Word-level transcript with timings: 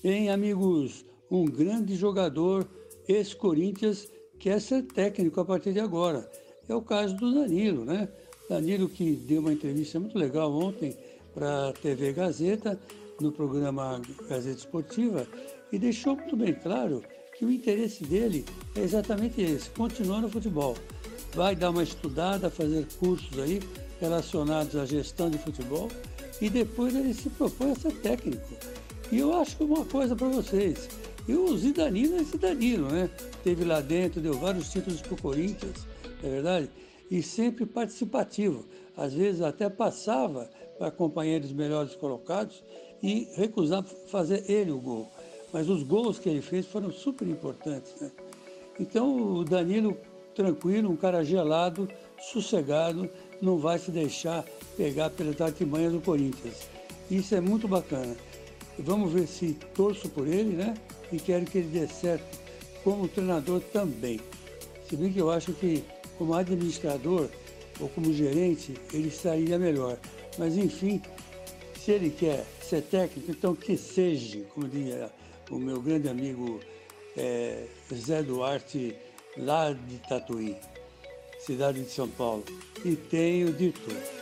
tem, 0.00 0.30
amigos, 0.30 1.04
um 1.30 1.44
grande 1.44 1.96
jogador 1.96 2.68
ex-Corinthians 3.08 4.08
quer 4.38 4.60
ser 4.60 4.82
técnico 4.82 5.40
a 5.40 5.44
partir 5.44 5.72
de 5.72 5.80
agora. 5.80 6.30
É 6.68 6.74
o 6.74 6.82
caso 6.82 7.16
do 7.16 7.34
Danilo, 7.34 7.84
né? 7.84 8.08
Danilo 8.48 8.88
que 8.88 9.12
deu 9.12 9.40
uma 9.40 9.52
entrevista 9.52 9.98
muito 9.98 10.16
legal 10.16 10.52
ontem 10.52 10.96
para 11.34 11.68
a 11.68 11.72
TV 11.72 12.12
Gazeta, 12.12 12.78
no 13.20 13.32
programa 13.32 14.00
Gazeta 14.28 14.58
Esportiva, 14.58 15.26
e 15.72 15.78
deixou 15.78 16.16
muito 16.16 16.36
bem 16.36 16.54
claro 16.54 17.02
que 17.36 17.44
o 17.44 17.50
interesse 17.50 18.04
dele 18.04 18.44
é 18.76 18.80
exatamente 18.80 19.40
esse, 19.40 19.70
continuar 19.70 20.20
no 20.20 20.30
futebol. 20.30 20.76
Vai 21.34 21.56
dar 21.56 21.70
uma 21.70 21.82
estudada, 21.82 22.50
fazer 22.50 22.86
cursos 22.98 23.38
aí 23.38 23.60
relacionados 24.00 24.76
à 24.76 24.86
gestão 24.86 25.28
de 25.28 25.38
futebol 25.38 25.88
e 26.40 26.48
depois 26.48 26.94
ele 26.94 27.12
se 27.12 27.28
propõe 27.30 27.72
a 27.72 27.74
ser 27.74 27.92
técnico. 28.00 28.54
E 29.10 29.18
eu 29.18 29.34
acho 29.34 29.56
que 29.56 29.64
uma 29.64 29.84
coisa 29.84 30.14
para 30.14 30.28
vocês, 30.28 30.88
e 31.26 31.34
o 31.34 31.56
Zidanino 31.56 32.16
é 32.16 32.22
Zidanino, 32.22 32.88
né? 32.88 33.10
Teve 33.44 33.64
lá 33.64 33.80
dentro, 33.80 34.20
deu 34.20 34.34
vários 34.34 34.70
títulos 34.70 35.00
para 35.00 35.14
o 35.14 35.22
Corinthians, 35.22 35.86
não 36.22 36.28
é 36.28 36.32
verdade? 36.32 36.70
E 37.10 37.22
sempre 37.22 37.66
participativo. 37.66 38.64
Às 38.96 39.14
vezes 39.14 39.40
até 39.40 39.68
passava 39.68 40.50
para 40.78 40.90
companheiros 40.90 41.52
melhores 41.52 41.94
colocados 41.94 42.62
e 43.02 43.28
recusava 43.34 43.86
fazer 44.08 44.44
ele 44.50 44.70
o 44.70 44.78
gol. 44.78 45.08
Mas 45.52 45.68
os 45.68 45.82
gols 45.82 46.18
que 46.18 46.28
ele 46.28 46.42
fez 46.42 46.66
foram 46.66 46.90
super 46.90 47.26
importantes, 47.26 47.94
né? 48.00 48.10
Então 48.78 49.38
o 49.38 49.44
Danilo, 49.44 49.96
tranquilo, 50.34 50.90
um 50.90 50.96
cara 50.96 51.24
gelado, 51.24 51.88
sossegado, 52.32 53.08
não 53.40 53.58
vai 53.58 53.78
se 53.78 53.90
deixar 53.90 54.44
pegar 54.76 55.10
pelas 55.10 55.40
artimanhas 55.40 55.92
do 55.92 56.00
Corinthians. 56.00 56.68
Isso 57.10 57.34
é 57.34 57.40
muito 57.40 57.66
bacana. 57.66 58.16
Vamos 58.78 59.12
ver 59.12 59.26
se 59.26 59.54
torço 59.74 60.08
por 60.08 60.26
ele, 60.26 60.54
né? 60.54 60.74
E 61.12 61.18
quero 61.18 61.44
que 61.44 61.58
ele 61.58 61.68
dê 61.68 61.86
certo 61.86 62.38
como 62.84 63.08
treinador 63.08 63.60
também. 63.72 64.20
Se 64.88 64.96
bem 64.96 65.12
que 65.12 65.18
eu 65.18 65.30
acho 65.30 65.52
que 65.52 65.84
como 66.16 66.34
administrador 66.34 67.28
ou 67.80 67.88
como 67.88 68.12
gerente 68.12 68.74
ele 68.92 69.08
estaria 69.08 69.58
melhor. 69.58 69.98
Mas 70.38 70.56
enfim, 70.56 71.00
se 71.80 71.92
ele 71.92 72.10
quer 72.10 72.44
ser 72.62 72.82
técnico, 72.82 73.30
então 73.30 73.54
que 73.54 73.76
seja, 73.76 74.40
como 74.54 74.68
diria 74.68 75.10
o 75.50 75.58
meu 75.58 75.80
grande 75.80 76.08
amigo 76.08 76.60
é, 77.16 77.64
Zé 77.92 78.22
Duarte, 78.22 78.94
lá 79.36 79.72
de 79.72 79.98
Tatuí 80.08 80.56
cidade 81.48 81.82
de 81.82 81.90
São 81.90 82.08
Paulo. 82.08 82.44
E 82.84 82.94
tenho 82.94 83.52
de 83.52 83.72
tudo. 83.72 84.18